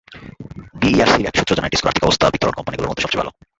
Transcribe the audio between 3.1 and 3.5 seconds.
ভালো।